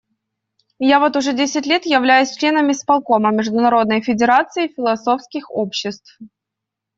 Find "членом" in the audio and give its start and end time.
2.35-2.71